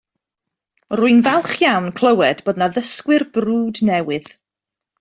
Rwy'n 0.99 1.19
falch 1.27 1.53
iawn 1.67 1.91
clywed 1.99 2.43
bod 2.47 2.59
'na 2.63 2.71
ddysgwyr 2.79 3.27
brwd 3.39 3.83
newydd 3.91 4.35